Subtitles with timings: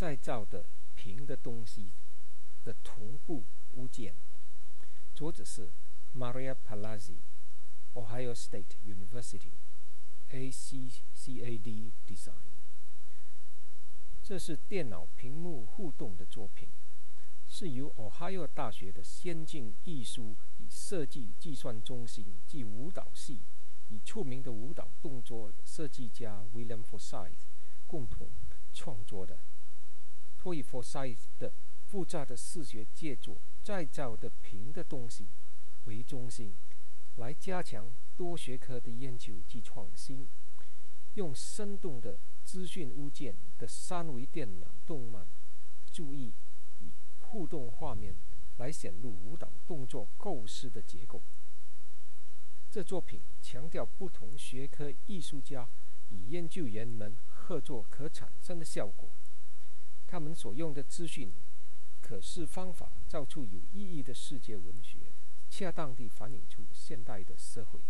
[0.00, 0.64] 再造的
[0.96, 1.90] 平的东西
[2.64, 3.42] 的同步
[3.76, 4.14] 物件。
[5.14, 5.68] 作者是
[6.16, 8.80] Maria Palazzi，Ohio State
[10.32, 12.32] University，ACCAD Design。
[14.22, 16.66] 这是电脑屏幕互动的作品，
[17.46, 23.40] 是由 Ohio 大学的先进艺术与设计计算中心及舞蹈系
[23.90, 27.44] 与著名的舞蹈动作设计家 William Forsythe
[27.86, 28.26] 共同
[28.72, 29.36] 创作的。
[30.54, 31.04] e f 以复杂
[31.38, 31.52] 的、
[31.86, 35.26] 复杂的视觉借助再造的平的东西
[35.86, 36.52] 为中心，
[37.16, 40.26] 来加强多学科的研究及创新。
[41.14, 45.24] 用生动的资讯物件的三维电脑动漫，
[45.92, 46.32] 注意
[46.80, 48.14] 以互动画面，
[48.58, 51.20] 来显露舞蹈动作构思的结构。
[52.70, 55.66] 这作品强调不同学科艺术家
[56.10, 59.08] 与研究员们合作可产生的效果。
[60.34, 61.30] 所用的资讯，
[62.00, 64.98] 可视方法造出有意义的世界文学，
[65.48, 67.80] 恰当地反映出现代的社会。